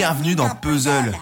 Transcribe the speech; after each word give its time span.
bienvenue 0.00 0.34
dans 0.34 0.48
Puzzle. 0.48 1.12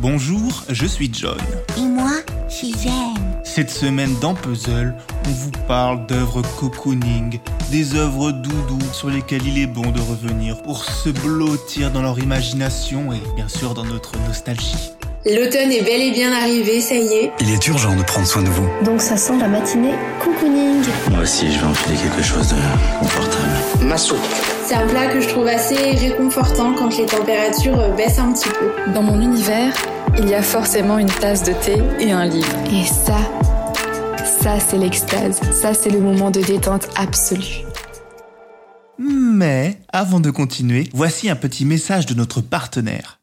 Bonjour, 0.00 0.64
je 0.68 0.86
suis 0.86 1.08
John. 1.14 1.38
Et 1.78 1.82
moi, 1.82 2.10
c'est 2.48 2.76
Zen. 2.76 3.14
Cette 3.44 3.70
semaine 3.70 4.12
dans 4.20 4.34
Puzzle, 4.34 4.92
on 5.24 5.30
vous 5.30 5.52
parle 5.68 6.04
d'œuvres 6.08 6.42
cocooning, 6.58 7.38
des 7.70 7.94
œuvres 7.94 8.32
doudou 8.32 8.80
sur 8.92 9.08
lesquelles 9.08 9.46
il 9.46 9.56
est 9.56 9.68
bon 9.68 9.88
de 9.92 10.00
revenir 10.00 10.60
pour 10.64 10.84
se 10.84 11.10
blottir 11.10 11.92
dans 11.92 12.02
leur 12.02 12.18
imagination 12.18 13.12
et 13.12 13.22
bien 13.36 13.46
sûr 13.46 13.74
dans 13.74 13.84
notre 13.84 14.18
nostalgie. 14.26 14.90
L'automne 15.26 15.72
est 15.72 15.80
bel 15.80 16.02
et 16.02 16.10
bien 16.10 16.34
arrivé, 16.34 16.82
ça 16.82 16.96
y 16.96 17.14
est. 17.14 17.32
Il 17.40 17.50
est 17.50 17.66
urgent 17.68 17.96
de 17.96 18.02
prendre 18.02 18.26
soin 18.26 18.42
de 18.42 18.50
vous. 18.50 18.68
Donc 18.84 19.00
ça 19.00 19.16
sent 19.16 19.38
la 19.40 19.48
matinée 19.48 19.94
cocooning. 20.22 20.84
Moi 21.10 21.20
aussi, 21.20 21.50
je 21.50 21.60
vais 21.60 21.64
enfiler 21.64 21.96
quelque 21.96 22.22
chose 22.22 22.48
de 22.48 22.56
confortable. 22.98 23.86
Ma 23.86 23.96
soupe. 23.96 24.18
C'est 24.66 24.74
un 24.74 24.86
plat 24.86 25.06
que 25.06 25.22
je 25.22 25.28
trouve 25.28 25.46
assez 25.46 25.76
réconfortant 25.76 26.74
quand 26.74 26.94
les 26.98 27.06
températures 27.06 27.96
baissent 27.96 28.18
un 28.18 28.34
petit 28.34 28.50
peu. 28.50 28.92
Dans 28.92 29.02
mon 29.02 29.18
univers, 29.18 29.72
il 30.18 30.28
y 30.28 30.34
a 30.34 30.42
forcément 30.42 30.98
une 30.98 31.08
tasse 31.08 31.42
de 31.42 31.54
thé 31.54 31.82
et 32.00 32.12
un 32.12 32.26
livre. 32.26 32.54
Et 32.70 32.84
ça, 32.84 33.16
ça 34.42 34.58
c'est 34.60 34.76
l'extase. 34.76 35.40
Ça 35.52 35.72
c'est 35.72 35.90
le 35.90 36.00
moment 36.00 36.30
de 36.30 36.42
détente 36.42 36.90
absolue. 36.96 37.64
Mais 38.98 39.78
avant 39.90 40.20
de 40.20 40.30
continuer, 40.30 40.90
voici 40.92 41.30
un 41.30 41.36
petit 41.36 41.64
message 41.64 42.04
de 42.04 42.12
notre 42.12 42.42
partenaire. 42.42 43.20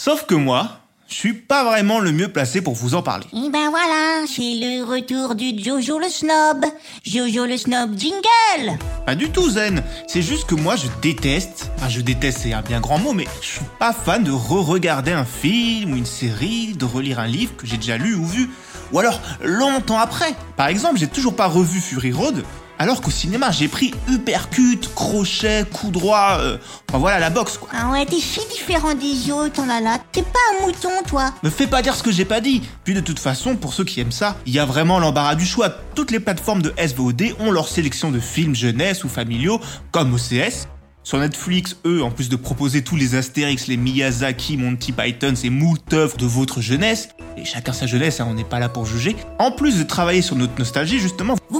Sauf 0.00 0.26
que 0.26 0.36
moi, 0.36 0.78
je 1.08 1.14
suis 1.14 1.32
pas 1.32 1.64
vraiment 1.64 1.98
le 1.98 2.12
mieux 2.12 2.28
placé 2.28 2.60
pour 2.62 2.74
vous 2.74 2.94
en 2.94 3.02
parler. 3.02 3.26
Et 3.32 3.50
ben 3.50 3.68
voilà, 3.68 4.28
c'est 4.28 4.54
le 4.54 4.84
retour 4.84 5.34
du 5.34 5.60
Jojo 5.60 5.98
le 5.98 6.08
Snob. 6.08 6.64
Jojo 7.04 7.46
le 7.46 7.56
Snob 7.56 7.98
jingle. 7.98 8.78
Pas 9.04 9.16
du 9.16 9.28
tout 9.30 9.50
zen, 9.50 9.82
c'est 10.06 10.22
juste 10.22 10.46
que 10.46 10.54
moi 10.54 10.76
je 10.76 10.86
déteste, 11.02 11.72
enfin 11.74 11.88
je 11.88 12.00
déteste 12.00 12.38
c'est 12.44 12.52
un 12.52 12.62
bien 12.62 12.78
grand 12.78 12.98
mot, 12.98 13.12
mais 13.12 13.26
je 13.42 13.46
suis 13.48 13.64
pas 13.80 13.92
fan 13.92 14.22
de 14.22 14.30
re-regarder 14.30 15.10
un 15.10 15.24
film 15.24 15.94
ou 15.94 15.96
une 15.96 16.06
série, 16.06 16.74
de 16.74 16.84
relire 16.84 17.18
un 17.18 17.26
livre 17.26 17.56
que 17.56 17.66
j'ai 17.66 17.76
déjà 17.76 17.96
lu 17.98 18.14
ou 18.14 18.24
vu, 18.24 18.50
ou 18.92 19.00
alors 19.00 19.20
longtemps 19.42 19.98
après. 19.98 20.32
Par 20.56 20.68
exemple, 20.68 21.00
j'ai 21.00 21.08
toujours 21.08 21.34
pas 21.34 21.48
revu 21.48 21.80
Fury 21.80 22.12
Road, 22.12 22.44
alors 22.78 23.00
qu'au 23.00 23.10
cinéma, 23.10 23.50
j'ai 23.50 23.68
pris 23.68 23.92
uppercut, 24.08 24.88
crochet, 24.94 25.64
coup 25.72 25.90
droit, 25.90 26.38
euh, 26.40 26.58
enfin 26.88 26.98
voilà 26.98 27.18
la 27.18 27.30
boxe 27.30 27.58
quoi. 27.58 27.68
Ah 27.72 27.90
ouais, 27.90 28.06
t'es 28.06 28.20
si 28.20 28.40
différent 28.50 28.94
des 28.94 29.30
autres, 29.32 29.60
oh 29.62 29.66
là 29.66 29.80
là. 29.80 29.98
T'es 30.12 30.22
pas 30.22 30.38
un 30.52 30.66
mouton, 30.66 30.90
toi. 31.06 31.32
Me 31.42 31.50
fais 31.50 31.66
pas 31.66 31.82
dire 31.82 31.94
ce 31.94 32.02
que 32.02 32.12
j'ai 32.12 32.24
pas 32.24 32.40
dit. 32.40 32.62
Puis 32.84 32.94
de 32.94 33.00
toute 33.00 33.18
façon, 33.18 33.56
pour 33.56 33.74
ceux 33.74 33.84
qui 33.84 34.00
aiment 34.00 34.12
ça, 34.12 34.36
il 34.46 34.52
y 34.52 34.58
a 34.58 34.64
vraiment 34.64 34.98
l'embarras 34.98 35.34
du 35.34 35.44
choix. 35.44 35.70
Toutes 35.94 36.10
les 36.10 36.20
plateformes 36.20 36.62
de 36.62 36.72
SVOD 36.78 37.34
ont 37.40 37.50
leur 37.50 37.68
sélection 37.68 38.10
de 38.10 38.20
films 38.20 38.54
jeunesse 38.54 39.04
ou 39.04 39.08
familiaux, 39.08 39.60
comme 39.90 40.14
OCS. 40.14 40.68
Sur 41.08 41.18
Netflix, 41.20 41.78
eux, 41.86 42.02
en 42.02 42.10
plus 42.10 42.28
de 42.28 42.36
proposer 42.36 42.82
tous 42.82 42.94
les 42.94 43.14
Astérix, 43.14 43.66
les 43.66 43.78
Miyazaki, 43.78 44.58
Monty 44.58 44.92
Python, 44.92 45.34
ces 45.34 45.48
moult 45.48 45.90
œuvres 45.94 46.18
de 46.18 46.26
votre 46.26 46.60
jeunesse, 46.60 47.08
et 47.38 47.46
chacun 47.46 47.72
sa 47.72 47.86
jeunesse, 47.86 48.20
hein, 48.20 48.26
on 48.28 48.34
n'est 48.34 48.44
pas 48.44 48.58
là 48.58 48.68
pour 48.68 48.84
juger, 48.84 49.16
en 49.38 49.50
plus 49.50 49.78
de 49.78 49.84
travailler 49.84 50.20
sur 50.20 50.36
notre 50.36 50.58
nostalgie, 50.58 50.98
justement, 50.98 51.36
Vous 51.48 51.57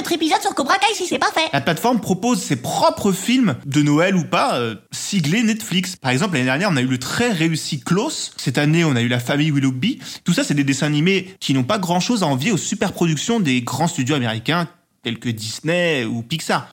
notre 0.00 0.12
épisode 0.12 0.40
sur 0.40 0.54
Cobra 0.54 0.78
Kai 0.78 0.94
si 0.94 1.06
c'est 1.06 1.18
pas 1.18 1.30
fait. 1.30 1.50
la 1.52 1.60
plateforme 1.60 2.00
propose 2.00 2.42
ses 2.42 2.56
propres 2.56 3.12
films, 3.12 3.56
de 3.66 3.82
Noël 3.82 4.16
ou 4.16 4.24
pas, 4.24 4.54
euh, 4.54 4.76
siglés 4.92 5.42
Netflix. 5.42 5.96
Par 5.96 6.10
exemple, 6.10 6.32
l'année 6.32 6.46
dernière, 6.46 6.70
on 6.72 6.76
a 6.76 6.80
eu 6.80 6.86
le 6.86 6.96
très 6.96 7.30
réussi 7.32 7.80
Klaus. 7.80 8.32
Cette 8.38 8.56
année, 8.56 8.82
on 8.82 8.96
a 8.96 9.02
eu 9.02 9.08
La 9.08 9.20
Famille 9.20 9.50
Willoughby. 9.50 9.98
Tout 10.24 10.32
ça, 10.32 10.42
c'est 10.42 10.54
des 10.54 10.64
dessins 10.64 10.86
animés 10.86 11.36
qui 11.38 11.52
n'ont 11.52 11.64
pas 11.64 11.78
grand-chose 11.78 12.22
à 12.22 12.26
envier 12.26 12.50
aux 12.50 12.56
super 12.56 12.94
productions 12.94 13.40
des 13.40 13.60
grands 13.60 13.88
studios 13.88 14.14
américains, 14.14 14.68
tels 15.02 15.18
que 15.18 15.28
Disney 15.28 16.06
ou 16.06 16.22
Pixar. 16.22 16.70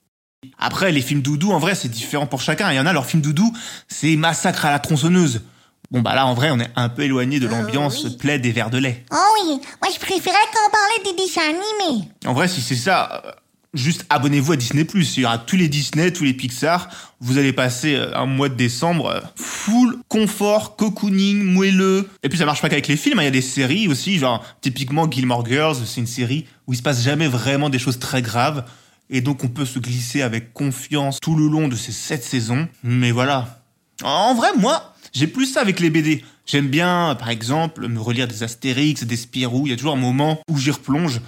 Après, 0.58 0.90
les 0.90 1.02
films 1.02 1.20
doudou, 1.20 1.52
en 1.52 1.58
vrai, 1.58 1.74
c'est 1.74 1.90
différent 1.90 2.26
pour 2.26 2.40
chacun. 2.40 2.72
Il 2.72 2.76
y 2.76 2.80
en 2.80 2.86
a, 2.86 2.94
leurs 2.94 3.04
films 3.04 3.20
doudou, 3.20 3.54
c'est 3.88 4.16
massacre 4.16 4.64
à 4.64 4.70
la 4.70 4.78
tronçonneuse. 4.78 5.42
Bon, 5.90 6.00
bah 6.00 6.14
là, 6.14 6.26
en 6.26 6.34
vrai, 6.34 6.50
on 6.50 6.60
est 6.60 6.70
un 6.76 6.88
peu 6.88 7.02
éloigné 7.02 7.40
de 7.40 7.46
l'ambiance 7.46 8.04
oui. 8.04 8.16
plaid 8.18 8.44
et 8.44 8.52
verre 8.52 8.70
de 8.70 8.78
lait. 8.78 9.04
Oh 9.10 9.27
moi 9.52 9.92
je 9.92 9.98
préférais 9.98 10.36
qu'on 10.52 10.70
parlait 10.70 11.04
des 11.04 11.22
dessins 11.22 11.42
animés. 11.42 12.08
En 12.26 12.34
vrai, 12.34 12.48
si 12.48 12.60
c'est 12.60 12.76
ça, 12.76 13.22
euh, 13.24 13.30
juste 13.74 14.04
abonnez-vous 14.10 14.52
à 14.52 14.56
Disney+. 14.56 14.86
Il 14.94 15.20
y 15.20 15.24
aura 15.24 15.38
tous 15.38 15.56
les 15.56 15.68
Disney, 15.68 16.12
tous 16.12 16.24
les 16.24 16.34
Pixar. 16.34 16.88
Vous 17.20 17.38
allez 17.38 17.52
passer 17.52 17.94
euh, 17.94 18.16
un 18.16 18.26
mois 18.26 18.48
de 18.48 18.54
décembre 18.54 19.06
euh, 19.06 19.20
full 19.36 19.96
confort, 20.08 20.76
cocooning, 20.76 21.42
moelleux. 21.42 22.08
Et 22.22 22.28
puis 22.28 22.38
ça 22.38 22.44
marche 22.44 22.60
pas 22.60 22.68
qu'avec 22.68 22.88
les 22.88 22.96
films, 22.96 23.18
hein. 23.18 23.22
il 23.22 23.26
y 23.26 23.28
a 23.28 23.32
des 23.32 23.40
séries 23.40 23.88
aussi, 23.88 24.18
genre 24.18 24.44
typiquement 24.60 25.10
Gilmore 25.10 25.46
Girls, 25.46 25.76
c'est 25.84 26.00
une 26.00 26.06
série 26.06 26.46
où 26.66 26.72
il 26.72 26.76
se 26.76 26.82
passe 26.82 27.02
jamais 27.02 27.28
vraiment 27.28 27.70
des 27.70 27.78
choses 27.78 27.98
très 27.98 28.22
graves. 28.22 28.64
Et 29.10 29.20
donc 29.20 29.42
on 29.44 29.48
peut 29.48 29.64
se 29.64 29.78
glisser 29.78 30.22
avec 30.22 30.52
confiance 30.52 31.18
tout 31.20 31.34
le 31.34 31.48
long 31.48 31.68
de 31.68 31.76
ces 31.76 31.92
sept 31.92 32.22
saisons. 32.22 32.68
Mais 32.82 33.10
voilà. 33.10 33.62
En 34.04 34.34
vrai, 34.34 34.48
moi, 34.56 34.94
j'ai 35.12 35.26
plus 35.26 35.46
ça 35.46 35.60
avec 35.60 35.80
les 35.80 35.90
BD. 35.90 36.24
J'aime 36.50 36.68
bien, 36.68 37.14
par 37.18 37.28
exemple, 37.28 37.86
me 37.88 38.00
relire 38.00 38.26
des 38.26 38.42
Astérix, 38.42 39.04
des 39.04 39.16
Spirou. 39.18 39.66
Il 39.66 39.70
y 39.70 39.72
a 39.74 39.76
toujours 39.76 39.92
un 39.92 39.96
moment 39.96 40.40
où 40.48 40.56
j'y 40.56 40.70
replonge. 40.70 41.20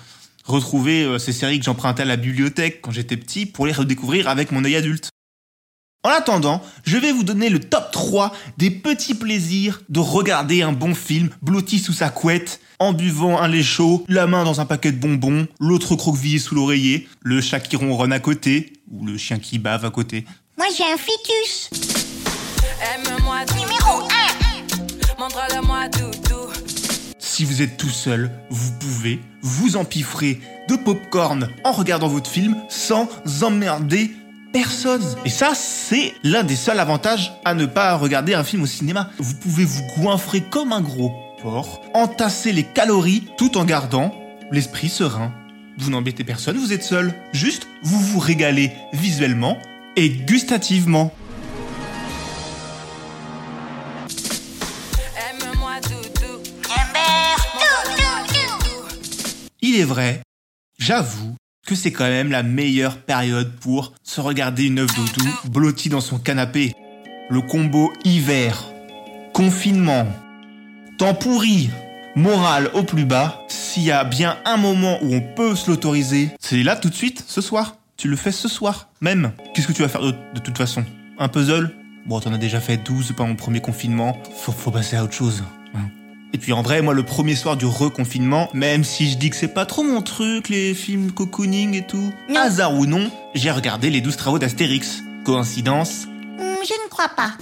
Retrouver 0.46 1.04
euh, 1.04 1.18
ces 1.18 1.34
séries 1.34 1.58
que 1.58 1.64
j'empruntais 1.66 2.02
à 2.02 2.06
la 2.06 2.16
bibliothèque 2.16 2.80
quand 2.80 2.90
j'étais 2.90 3.18
petit 3.18 3.44
pour 3.44 3.66
les 3.66 3.72
redécouvrir 3.72 4.28
avec 4.28 4.50
mon 4.50 4.64
œil 4.64 4.76
adulte. 4.76 5.10
En 6.04 6.08
attendant, 6.08 6.62
je 6.84 6.96
vais 6.96 7.12
vous 7.12 7.22
donner 7.22 7.50
le 7.50 7.60
top 7.60 7.90
3 7.92 8.34
des 8.56 8.70
petits 8.70 9.12
plaisirs 9.12 9.82
de 9.90 10.00
regarder 10.00 10.62
un 10.62 10.72
bon 10.72 10.94
film 10.94 11.28
blotti 11.42 11.78
sous 11.78 11.92
sa 11.92 12.08
couette, 12.08 12.58
en 12.78 12.94
buvant 12.94 13.38
un 13.38 13.48
lait 13.48 13.62
chaud, 13.62 14.06
la 14.08 14.26
main 14.26 14.44
dans 14.44 14.62
un 14.62 14.64
paquet 14.64 14.92
de 14.92 14.96
bonbons, 14.96 15.46
l'autre 15.60 15.96
croquevillé 15.96 16.38
sous 16.38 16.54
l'oreiller, 16.54 17.06
le 17.20 17.42
chat 17.42 17.60
qui 17.60 17.76
ronronne 17.76 18.14
à 18.14 18.20
côté, 18.20 18.72
ou 18.90 19.04
le 19.04 19.18
chien 19.18 19.38
qui 19.38 19.58
bave 19.58 19.84
à 19.84 19.90
côté. 19.90 20.24
Moi 20.56 20.68
j'ai 20.74 20.84
un 20.84 20.96
tout, 20.96 21.68
Numéro 23.58 24.08
1. 24.08 24.19
Si 27.18 27.44
vous 27.44 27.60
êtes 27.60 27.76
tout 27.76 27.90
seul, 27.90 28.30
vous 28.48 28.72
pouvez 28.72 29.20
vous 29.42 29.76
empiffrer 29.76 30.40
de 30.66 30.76
popcorn 30.76 31.48
en 31.62 31.72
regardant 31.72 32.08
votre 32.08 32.30
film 32.30 32.56
sans 32.70 33.06
emmerder 33.42 34.12
personne. 34.50 35.02
Et 35.26 35.28
ça, 35.28 35.52
c'est 35.54 36.14
l'un 36.22 36.42
des 36.42 36.56
seuls 36.56 36.80
avantages 36.80 37.32
à 37.44 37.52
ne 37.52 37.66
pas 37.66 37.96
regarder 37.96 38.32
un 38.32 38.44
film 38.44 38.62
au 38.62 38.66
cinéma. 38.66 39.10
Vous 39.18 39.34
pouvez 39.34 39.64
vous 39.64 39.82
goinfrer 39.98 40.40
comme 40.40 40.72
un 40.72 40.80
gros 40.80 41.12
porc, 41.42 41.82
entasser 41.92 42.52
les 42.52 42.64
calories 42.64 43.24
tout 43.36 43.58
en 43.58 43.66
gardant 43.66 44.14
l'esprit 44.50 44.88
serein. 44.88 45.34
Vous 45.76 45.90
n'embêtez 45.90 46.24
personne, 46.24 46.56
vous 46.56 46.72
êtes 46.72 46.82
seul. 46.82 47.12
Juste, 47.32 47.66
vous 47.82 48.00
vous 48.00 48.20
régalez 48.20 48.72
visuellement 48.94 49.58
et 49.96 50.08
gustativement. 50.08 51.12
Vrai, 59.84 60.22
j'avoue, 60.78 61.34
que 61.66 61.74
c'est 61.74 61.92
quand 61.92 62.08
même 62.08 62.30
la 62.30 62.42
meilleure 62.42 62.98
période 62.98 63.52
pour 63.60 63.92
se 64.02 64.20
regarder 64.20 64.64
une 64.64 64.78
œuvre 64.80 64.94
doudou 64.94 65.28
blottie 65.50 65.88
dans 65.88 66.00
son 66.00 66.18
canapé. 66.18 66.72
Le 67.28 67.40
combo 67.42 67.92
hiver, 68.04 68.64
confinement, 69.32 70.06
temps 70.98 71.14
pourri, 71.14 71.70
morale 72.16 72.70
au 72.74 72.82
plus 72.82 73.04
bas, 73.04 73.40
s'il 73.48 73.84
y 73.84 73.92
a 73.92 74.04
bien 74.04 74.38
un 74.44 74.56
moment 74.56 74.98
où 75.02 75.14
on 75.14 75.20
peut 75.20 75.54
se 75.54 75.70
l'autoriser, 75.70 76.30
c'est 76.40 76.62
là 76.62 76.76
tout 76.76 76.90
de 76.90 76.94
suite, 76.94 77.24
ce 77.26 77.40
soir. 77.40 77.76
Tu 77.96 78.08
le 78.08 78.16
fais 78.16 78.32
ce 78.32 78.48
soir, 78.48 78.88
même. 79.00 79.32
Qu'est-ce 79.54 79.68
que 79.68 79.72
tu 79.72 79.82
vas 79.82 79.88
faire 79.88 80.00
de, 80.00 80.40
toute 80.42 80.56
façon? 80.56 80.84
Un 81.18 81.28
puzzle? 81.28 81.70
Bon, 82.06 82.18
t'en 82.18 82.32
as 82.32 82.38
déjà 82.38 82.58
fait 82.58 82.78
12 82.78 83.12
pendant 83.14 83.30
le 83.30 83.36
premier 83.36 83.60
confinement. 83.60 84.16
Faut, 84.38 84.52
faut 84.52 84.70
passer 84.70 84.96
à 84.96 85.04
autre 85.04 85.12
chose. 85.12 85.44
hein. 85.74 85.90
Et 86.32 86.38
puis 86.38 86.52
en 86.52 86.62
vrai, 86.62 86.80
moi, 86.80 86.94
le 86.94 87.02
premier 87.02 87.34
soir 87.34 87.56
du 87.56 87.66
reconfinement, 87.66 88.48
même 88.54 88.84
si 88.84 89.10
je 89.10 89.18
dis 89.18 89.30
que 89.30 89.36
c'est 89.36 89.48
pas 89.52 89.66
trop 89.66 89.82
mon 89.82 90.00
truc, 90.00 90.48
les 90.48 90.74
films 90.74 91.10
cocooning 91.10 91.74
et 91.74 91.86
tout, 91.86 92.12
Non. 92.28 92.40
hasard 92.40 92.74
ou 92.74 92.86
non, 92.86 93.10
j'ai 93.34 93.50
regardé 93.50 93.90
les 93.90 94.00
12 94.00 94.16
travaux 94.16 94.38
d'Astérix. 94.38 95.02
Coïncidence 95.24 96.06
Hmm, 96.38 96.54
je 96.64 96.72
ne 96.84 96.88
crois 96.88 97.08
pas. 97.08 97.32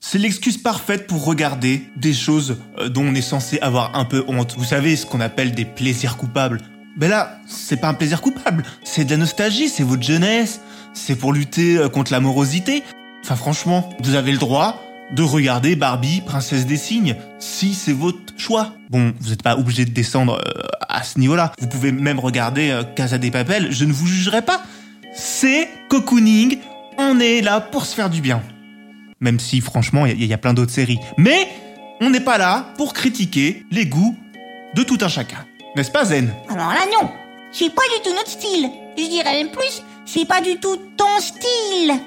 C'est 0.00 0.18
l'excuse 0.18 0.58
parfaite 0.58 1.06
pour 1.06 1.24
regarder 1.24 1.82
des 1.96 2.12
choses 2.12 2.58
euh, 2.78 2.88
dont 2.88 3.02
on 3.06 3.14
est 3.14 3.22
censé 3.22 3.58
avoir 3.60 3.96
un 3.96 4.04
peu 4.04 4.24
honte. 4.28 4.54
Vous 4.58 4.64
savez, 4.64 4.96
ce 4.96 5.06
qu'on 5.06 5.20
appelle 5.20 5.52
des 5.54 5.64
plaisirs 5.64 6.16
coupables. 6.16 6.60
Ben 6.96 7.08
là, 7.08 7.38
c'est 7.46 7.78
pas 7.78 7.88
un 7.88 7.94
plaisir 7.94 8.20
coupable, 8.20 8.64
c'est 8.84 9.04
de 9.06 9.10
la 9.12 9.16
nostalgie, 9.16 9.70
c'est 9.70 9.82
votre 9.82 10.02
jeunesse, 10.02 10.60
c'est 10.92 11.14
pour 11.16 11.32
lutter 11.32 11.78
euh, 11.78 11.88
contre 11.88 12.12
la 12.12 12.20
morosité. 12.20 12.82
Enfin 13.22 13.36
franchement, 13.36 13.88
vous 14.02 14.14
avez 14.14 14.32
le 14.32 14.38
droit 14.38 14.82
de 15.12 15.22
regarder 15.22 15.76
Barbie, 15.76 16.22
princesse 16.24 16.66
des 16.66 16.76
signes, 16.76 17.16
si 17.38 17.74
c'est 17.74 17.92
votre 17.92 18.18
choix. 18.36 18.74
Bon, 18.90 19.12
vous 19.20 19.30
n'êtes 19.30 19.42
pas 19.42 19.56
obligé 19.56 19.84
de 19.84 19.90
descendre 19.90 20.40
euh, 20.44 20.62
à 20.88 21.02
ce 21.02 21.18
niveau-là. 21.18 21.52
Vous 21.60 21.68
pouvez 21.68 21.92
même 21.92 22.18
regarder 22.18 22.70
euh, 22.70 22.82
Casa 22.82 23.18
des 23.18 23.30
Papel, 23.30 23.70
je 23.70 23.84
ne 23.84 23.92
vous 23.92 24.06
jugerai 24.06 24.42
pas. 24.42 24.62
C'est 25.14 25.68
cocooning, 25.88 26.58
on 26.98 27.20
est 27.20 27.42
là 27.42 27.60
pour 27.60 27.84
se 27.84 27.94
faire 27.94 28.08
du 28.10 28.20
bien. 28.22 28.42
Même 29.20 29.38
si, 29.38 29.60
franchement, 29.60 30.06
il 30.06 30.20
y, 30.20 30.26
y 30.26 30.32
a 30.32 30.38
plein 30.38 30.54
d'autres 30.54 30.72
séries. 30.72 30.98
Mais 31.18 31.46
on 32.00 32.10
n'est 32.10 32.20
pas 32.20 32.38
là 32.38 32.72
pour 32.76 32.94
critiquer 32.94 33.64
les 33.70 33.86
goûts 33.86 34.16
de 34.74 34.82
tout 34.82 34.98
un 35.02 35.08
chacun. 35.08 35.44
N'est-ce 35.76 35.90
pas, 35.90 36.06
Zen? 36.06 36.32
Alors 36.48 36.68
là, 36.70 36.80
non. 37.00 37.08
c'est 37.52 37.72
pas 37.72 37.82
du 37.96 38.02
tout 38.02 38.14
notre 38.16 38.30
style. 38.30 38.68
Je 38.96 39.04
dirais 39.04 39.44
même 39.44 39.52
plus, 39.52 39.82
c'est 40.06 40.26
pas 40.26 40.40
du 40.40 40.56
tout 40.56 40.76
ton 40.96 41.20
style. 41.20 42.00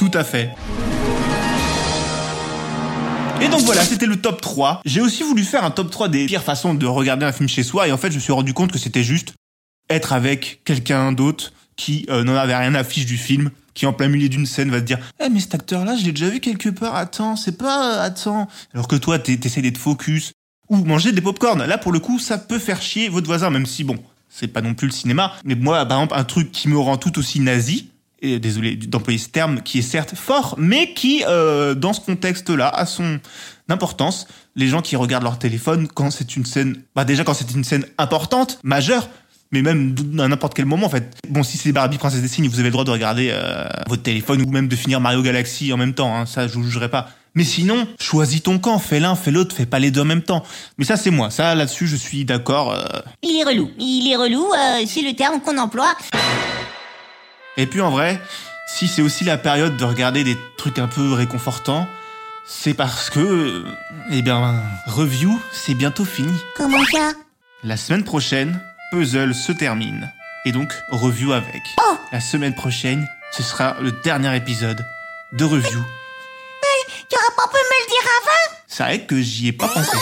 Tout 0.00 0.10
à 0.14 0.24
fait. 0.24 0.48
Et 3.42 3.48
donc 3.48 3.60
voilà, 3.60 3.84
c'était 3.84 4.06
le 4.06 4.16
top 4.16 4.40
3. 4.40 4.80
J'ai 4.86 5.02
aussi 5.02 5.22
voulu 5.24 5.44
faire 5.44 5.62
un 5.62 5.70
top 5.70 5.90
3 5.90 6.08
des 6.08 6.24
pires 6.24 6.42
façons 6.42 6.72
de 6.72 6.86
regarder 6.86 7.26
un 7.26 7.32
film 7.32 7.50
chez 7.50 7.62
soi 7.62 7.86
et 7.86 7.92
en 7.92 7.98
fait 7.98 8.10
je 8.10 8.14
me 8.16 8.20
suis 8.20 8.32
rendu 8.32 8.54
compte 8.54 8.72
que 8.72 8.78
c'était 8.78 9.02
juste 9.04 9.34
être 9.90 10.14
avec 10.14 10.62
quelqu'un 10.64 11.12
d'autre 11.12 11.52
qui 11.76 12.06
euh, 12.08 12.24
n'en 12.24 12.34
avait 12.34 12.56
rien 12.56 12.74
à 12.74 12.82
fiche 12.82 13.04
du 13.04 13.18
film, 13.18 13.50
qui 13.74 13.84
en 13.84 13.92
plein 13.92 14.08
milieu 14.08 14.30
d'une 14.30 14.46
scène 14.46 14.70
va 14.70 14.80
te 14.80 14.86
dire 14.86 14.98
Eh 15.22 15.28
mais 15.28 15.38
cet 15.40 15.54
acteur 15.54 15.84
là 15.84 15.94
je 15.98 16.04
l'ai 16.06 16.12
déjà 16.12 16.30
vu 16.30 16.40
quelque 16.40 16.70
part, 16.70 16.94
attends, 16.96 17.36
c'est 17.36 17.58
pas... 17.58 17.98
euh, 17.98 18.02
attends. 18.06 18.48
Alors 18.72 18.88
que 18.88 18.96
toi 18.96 19.18
t'es- 19.18 19.36
t'essaies 19.36 19.60
d'être 19.60 19.76
focus. 19.76 20.32
Ou 20.70 20.76
manger 20.76 21.12
des 21.12 21.20
popcorn. 21.20 21.62
Là 21.62 21.76
pour 21.76 21.92
le 21.92 21.98
coup 21.98 22.18
ça 22.18 22.38
peut 22.38 22.58
faire 22.58 22.80
chier 22.80 23.10
votre 23.10 23.26
voisin, 23.26 23.50
même 23.50 23.66
si 23.66 23.84
bon, 23.84 23.98
c'est 24.30 24.48
pas 24.48 24.62
non 24.62 24.72
plus 24.72 24.86
le 24.86 24.94
cinéma. 24.94 25.34
Mais 25.44 25.56
moi 25.56 25.84
par 25.84 25.98
exemple 25.98 26.14
un 26.18 26.24
truc 26.24 26.52
qui 26.52 26.68
me 26.68 26.78
rend 26.78 26.96
tout 26.96 27.18
aussi 27.18 27.40
nazi, 27.40 27.90
désolé 28.22 28.76
d'employer 28.76 29.18
ce 29.18 29.28
terme, 29.28 29.62
qui 29.62 29.78
est 29.78 29.82
certes 29.82 30.14
fort, 30.14 30.54
mais 30.58 30.92
qui, 30.94 31.24
euh, 31.26 31.74
dans 31.74 31.92
ce 31.92 32.00
contexte-là, 32.00 32.68
a 32.68 32.86
son 32.86 33.18
importance. 33.68 34.26
Les 34.56 34.68
gens 34.68 34.82
qui 34.82 34.96
regardent 34.96 35.24
leur 35.24 35.38
téléphone 35.38 35.88
quand 35.88 36.10
c'est 36.10 36.36
une 36.36 36.44
scène, 36.44 36.76
bah 36.94 37.04
déjà 37.04 37.24
quand 37.24 37.34
c'est 37.34 37.50
une 37.52 37.64
scène 37.64 37.84
importante, 37.98 38.58
majeure, 38.62 39.08
mais 39.52 39.62
même 39.62 39.94
à 40.18 40.28
n'importe 40.28 40.54
quel 40.54 40.66
moment 40.66 40.86
en 40.86 40.90
fait. 40.90 41.16
Bon, 41.28 41.42
si 41.42 41.56
c'est 41.56 41.72
Barbie 41.72 41.98
Princesse 41.98 42.20
des 42.20 42.28
Signes, 42.28 42.48
vous 42.48 42.58
avez 42.60 42.68
le 42.68 42.72
droit 42.72 42.84
de 42.84 42.90
regarder 42.90 43.30
euh, 43.32 43.64
votre 43.88 44.02
téléphone 44.02 44.42
ou 44.42 44.50
même 44.50 44.68
de 44.68 44.76
finir 44.76 45.00
Mario 45.00 45.22
Galaxy 45.22 45.72
en 45.72 45.76
même 45.76 45.94
temps, 45.94 46.14
hein, 46.14 46.26
ça 46.26 46.46
je 46.46 46.54
vous 46.54 46.64
jugerai 46.64 46.90
pas. 46.90 47.08
Mais 47.36 47.44
sinon, 47.44 47.86
choisis 48.00 48.42
ton 48.42 48.58
camp, 48.58 48.80
fais 48.80 48.98
l'un, 48.98 49.14
fais 49.14 49.30
l'autre, 49.30 49.54
fais 49.54 49.66
pas 49.66 49.78
les 49.78 49.92
deux 49.92 50.00
en 50.00 50.04
même 50.04 50.22
temps. 50.22 50.44
Mais 50.78 50.84
ça 50.84 50.96
c'est 50.96 51.12
moi, 51.12 51.30
ça 51.30 51.54
là-dessus 51.54 51.86
je 51.86 51.96
suis 51.96 52.24
d'accord. 52.24 52.72
euh. 52.72 52.82
Il 53.22 53.40
est 53.40 53.44
relou. 53.44 53.70
Il 53.78 54.10
est 54.10 54.16
relou, 54.16 54.44
euh, 54.52 54.84
c'est 54.86 55.02
le 55.02 55.14
terme 55.14 55.40
qu'on 55.40 55.56
emploie. 55.58 55.94
Et 57.60 57.66
puis 57.66 57.82
en 57.82 57.90
vrai, 57.90 58.18
si 58.66 58.88
c'est 58.88 59.02
aussi 59.02 59.22
la 59.22 59.36
période 59.36 59.76
de 59.76 59.84
regarder 59.84 60.24
des 60.24 60.38
trucs 60.56 60.78
un 60.78 60.88
peu 60.88 61.12
réconfortants, 61.12 61.86
c'est 62.46 62.72
parce 62.72 63.10
que, 63.10 63.20
euh, 63.20 63.64
eh 64.10 64.22
bien, 64.22 64.62
review, 64.86 65.38
c'est 65.52 65.74
bientôt 65.74 66.06
fini. 66.06 66.32
Comment 66.56 66.82
ça? 66.90 67.12
La 67.62 67.76
semaine 67.76 68.02
prochaine, 68.02 68.58
Puzzle 68.90 69.34
se 69.34 69.52
termine. 69.52 70.10
Et 70.46 70.52
donc, 70.52 70.72
review 70.90 71.34
avec. 71.34 71.62
Oh 71.86 71.98
La 72.12 72.20
semaine 72.20 72.54
prochaine, 72.54 73.06
ce 73.30 73.42
sera 73.42 73.76
le 73.82 73.92
dernier 73.92 74.34
épisode 74.34 74.82
de 75.32 75.44
review. 75.44 75.84
Tu 77.10 77.16
auras 77.16 77.34
pas 77.36 77.48
pu 77.48 77.56
me 77.56 77.84
le 77.84 77.90
dire 77.90 78.10
avant? 78.22 78.56
C'est 78.68 78.82
vrai 78.84 79.00
que 79.04 79.20
j'y 79.20 79.48
ai 79.48 79.52
pas 79.52 79.68
pensé. 79.68 79.98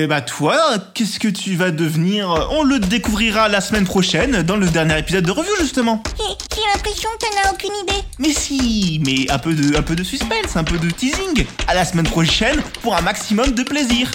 Euh, 0.00 0.06
bah 0.06 0.20
toi, 0.22 0.56
qu'est-ce 0.94 1.18
que 1.18 1.28
tu 1.28 1.56
vas 1.56 1.70
devenir? 1.70 2.28
On 2.50 2.62
le 2.62 2.78
découvrira 2.78 3.48
la 3.48 3.60
semaine 3.60 3.84
prochaine 3.84 4.42
dans 4.42 4.56
le 4.56 4.66
dernier 4.66 4.98
épisode 4.98 5.24
de 5.24 5.30
review 5.30 5.54
justement. 5.60 6.02
J'ai 6.18 6.62
l'impression 6.72 7.10
que 7.18 7.26
t'en 7.26 7.48
as 7.48 7.52
aucune 7.52 7.74
idée. 7.82 8.02
Mais 8.18 8.32
si, 8.32 9.00
mais 9.04 9.30
un 9.30 9.38
peu 9.38 9.52
de, 9.52 9.76
un 9.76 9.82
peu 9.82 9.94
de 9.94 10.02
suspense, 10.02 10.56
un 10.56 10.64
peu 10.64 10.78
de 10.78 10.90
teasing. 10.90 11.44
À 11.66 11.74
la 11.74 11.84
semaine 11.84 12.06
prochaine 12.06 12.62
pour 12.82 12.96
un 12.96 13.02
maximum 13.02 13.50
de 13.50 13.62
plaisir. 13.62 14.10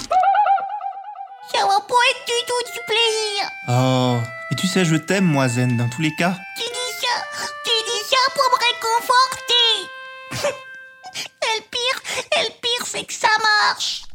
Ça 1.54 1.60
va 1.60 1.78
pas 1.80 2.02
être 2.10 2.24
du 2.26 2.40
tout 2.46 2.72
du 2.72 2.80
plaisir. 2.86 3.50
Oh, 3.68 4.16
et 4.50 4.56
tu 4.56 4.66
sais, 4.66 4.84
je 4.84 4.96
t'aime, 4.96 5.24
moi, 5.24 5.48
Zen, 5.48 5.76
dans 5.76 5.88
tous 5.88 6.02
les 6.02 6.14
cas. 6.16 6.34
Tu 6.56 6.64
dis 6.64 6.92
ça, 7.00 7.42
tu 7.64 7.70
dis 7.84 8.08
ça 8.10 8.16
pour 8.34 8.44
me 8.50 8.58
réconforter. 10.40 10.52
et 11.42 11.58
le 11.58 11.64
pire, 11.70 12.26
et 12.36 12.42
le 12.42 12.50
pire, 12.60 12.86
c'est 12.86 13.04
que 13.04 13.14
ça 13.14 13.28
marche. 13.68 14.05